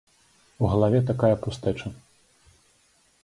У 0.63 0.69
галаве 0.71 1.01
такая 1.09 1.29
пустэча. 1.45 1.87